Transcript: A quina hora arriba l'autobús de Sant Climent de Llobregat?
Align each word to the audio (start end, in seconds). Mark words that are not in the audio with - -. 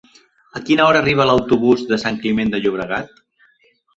A 0.59 0.61
quina 0.69 0.85
hora 0.91 1.01
arriba 1.03 1.27
l'autobús 1.31 1.85
de 1.91 2.01
Sant 2.05 2.19
Climent 2.23 2.53
de 2.55 2.61
Llobregat? 2.63 3.21